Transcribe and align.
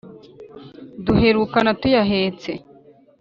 Duherukana 1.05 1.69
tuyahetse 1.81 2.51